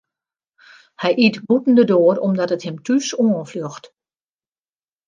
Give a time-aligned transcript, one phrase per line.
[1.01, 3.83] Hy yt bûten de doar omdat it him thús oanfljocht.